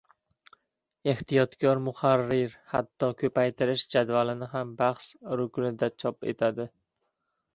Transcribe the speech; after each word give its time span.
—Ehtiyotkor 1.11 1.81
muharrir 1.87 2.55
hatto 2.71 3.09
ko‘paytirish 3.19 3.85
jadvalini 3.95 4.49
ham 4.55 4.71
bahs 4.81 5.09
ruknida 5.41 5.91
chop 6.05 6.29
etadi. 6.33 6.67